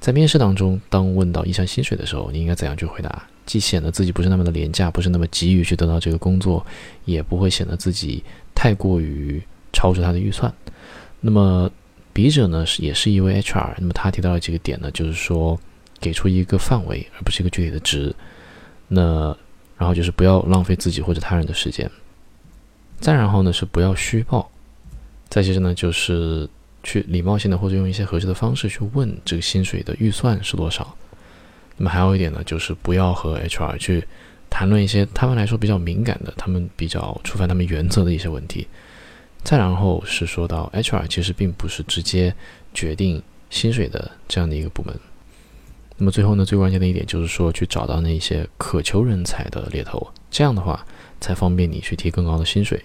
[0.00, 3.26] 在面试当中，当问到一项薪水的时候，你应该怎样去回答？
[3.44, 6.64] 既显得自己不是那么的廉价，不是那么急于去得到这个工作，
[7.04, 8.24] 也不会显得自己
[8.54, 9.42] 太过于
[9.72, 10.52] 超出他的预算。
[11.20, 11.70] 那么，
[12.12, 15.58] 笔者呢是也是一位 HR，那么他提到的几个点呢，就是说
[16.00, 18.14] 给出一个范围，而不是一个具体的值。
[18.88, 19.36] 那
[19.76, 21.90] 然后就是不要浪费自己或者他人的时间。
[23.00, 24.50] 再然后呢是不要虚报。
[25.28, 26.48] 再接着呢就是
[26.82, 30.96] 去礼貌性的或者用一些合适的方式去问这个薪水的预算是多少。
[31.76, 34.04] 那么还有一点呢就是不要和 HR 去
[34.50, 38.66] 谈论一些他们来说比较敏感的、他们比较触犯他们原则的一些问题。
[39.42, 42.34] 再然后是说到 HR 其实并不是直接
[42.74, 44.94] 决定薪水的这样的一个部门。
[45.96, 50.84] 那么最后呢，最关键的一点就是说去找到那些渴求人才的猎头，这样的话
[51.20, 52.82] 才方便你去提更高的薪水。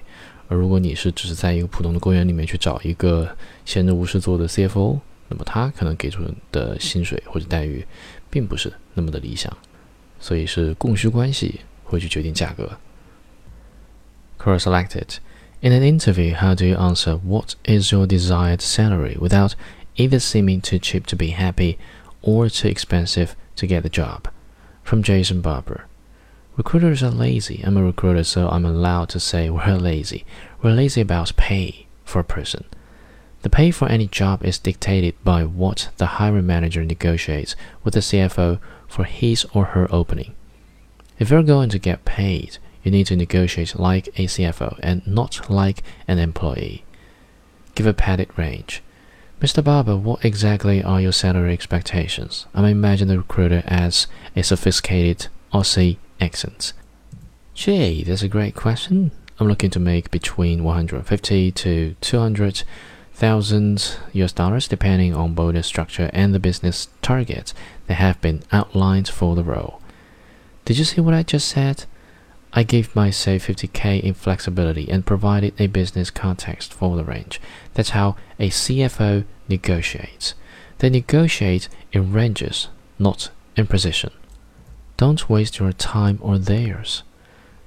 [0.49, 7.87] 而如果你是只是在一个普通的公园里面去找一个闲着无事做的 CFO，那么他可能给出的薪水或者待遇
[8.29, 9.57] 并不是那么的理想。
[10.19, 12.79] 所以是供需关系会去决定价格。
[14.39, 15.19] Cross selected.
[15.63, 19.53] In an interview, how do you answer what is your desired salary without
[19.97, 21.77] either seeming too cheap to be happy
[22.23, 24.31] or too expensive to get the job?
[24.83, 25.87] From Jason Barber.
[26.58, 27.62] Recruiters are lazy.
[27.66, 30.26] I'm a recruiter, so I'm allowed to say we're lazy.
[30.62, 32.64] We're lazy about pay for a person.
[33.42, 38.00] The pay for any job is dictated by what the hiring manager negotiates with the
[38.00, 40.34] CFO for his or her opening.
[41.20, 45.50] If you're going to get paid, you need to negotiate like a CFO and not
[45.50, 46.86] like an employee.
[47.76, 48.82] Give a padded range.
[49.42, 49.62] Mr.
[49.62, 52.46] Barber, what exactly are your salary expectations?
[52.56, 56.74] I imagine the recruiter as a sophisticated Aussie accent.
[57.54, 59.12] Gee, that's a great question.
[59.40, 62.64] I'm looking to make between 150 to 200
[63.16, 67.54] thousand US dollars depending on bonus structure and the business targets
[67.88, 69.82] that have been outlined for the role.
[70.66, 71.86] Did you see what I just said?
[72.52, 77.40] I gave myself 50k in flexibility and provided a business context for the range.
[77.74, 80.34] That's how a CFO negotiates.
[80.80, 82.68] They negotiate in ranges,
[83.00, 84.12] not in precision.
[84.98, 87.04] Don't waste your time or theirs.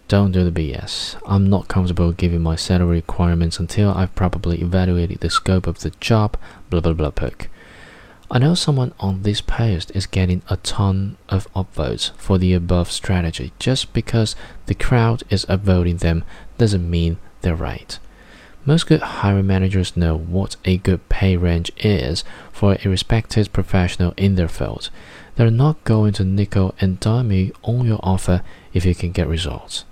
[0.08, 1.20] Don't do the BS.
[1.26, 5.90] I'm not comfortable giving my salary requirements until I've properly evaluated the scope of the
[6.00, 6.38] job,
[6.70, 7.50] blah blah blah poke.
[8.30, 12.90] I know someone on this post is getting a ton of upvotes for the above
[12.90, 13.52] strategy.
[13.58, 14.34] Just because
[14.64, 16.24] the crowd is upvoting them
[16.56, 17.98] doesn't mean they're right.
[18.64, 24.14] Most good hiring managers know what a good pay range is for a respected professional
[24.16, 24.90] in their field.
[25.38, 28.42] They're not going to nickel and dime you on your offer
[28.74, 29.84] if you can get results.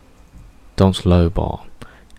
[0.75, 1.67] Don't lowball.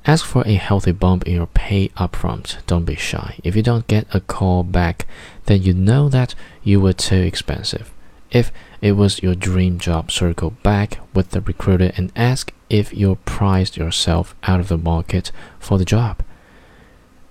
[0.06, 2.66] Ask for a healthy bump in your pay upfront.
[2.68, 3.38] Don't be shy.
[3.44, 5.06] If you don't get a call back,
[5.44, 7.92] then you know that you were too expensive.
[8.32, 8.50] If
[8.80, 13.76] it was your dream job, circle back with the recruiter and ask if you priced
[13.76, 16.24] yourself out of the market for the job.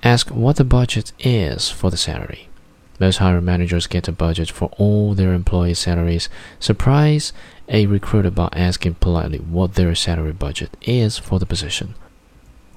[0.02, 2.50] Ask what the budget is for the salary.
[2.98, 6.28] Most hiring managers get a budget for all their employees' salaries.
[6.58, 7.32] Surprise
[7.68, 11.94] a recruiter by asking politely what their salary budget is for the position.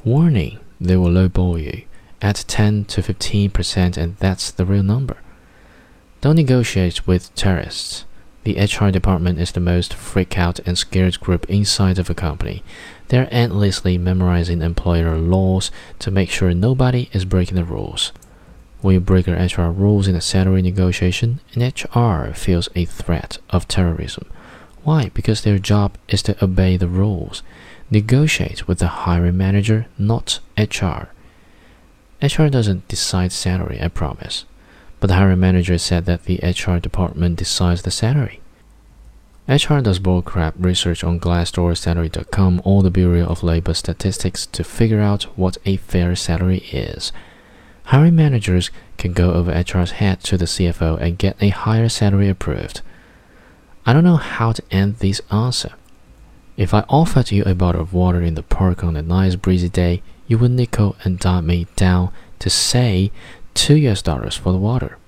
[0.03, 1.83] Warning, they will lowball you
[2.21, 5.17] at 10 to 15%, and that's the real number.
[6.21, 8.05] Don't negotiate with terrorists.
[8.43, 12.63] The HR department is the most freak out and scared group inside of a company.
[13.09, 18.11] They're endlessly memorizing employer laws to make sure nobody is breaking the rules.
[18.81, 24.25] When you break HR rules in a salary negotiation, HR feels a threat of terrorism.
[24.83, 25.11] Why?
[25.13, 27.43] Because their job is to obey the rules.
[27.91, 31.09] Negotiate with the hiring manager, not HR.
[32.21, 34.45] HR doesn't decide salary, I promise.
[34.99, 38.39] But the hiring manager said that the HR department decides the salary.
[39.49, 45.01] HR does bullcrap research on Glassdoor, Salary.com, or the Bureau of Labor Statistics to figure
[45.01, 47.11] out what a fair salary is.
[47.89, 48.69] Hiring managers
[48.99, 52.81] can go over HR's head to the CFO and get a higher salary approved.
[53.83, 55.71] I don't know how to end this answer.
[56.55, 59.69] If I offered you a bottle of water in the park on a nice breezy
[59.69, 63.11] day, you would nickel and dime me down to say
[63.55, 64.99] two US dollars for the water.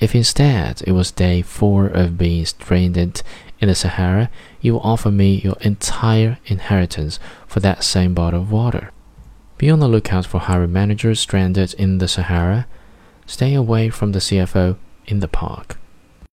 [0.00, 3.22] If instead it was day four of being stranded
[3.60, 4.30] in the Sahara,
[4.60, 8.90] you would offer me your entire inheritance for that same bottle of water.
[9.58, 12.66] Be on the lookout for hiring managers stranded in the Sahara.
[13.24, 14.76] Stay away from the CFO
[15.06, 15.78] in the park.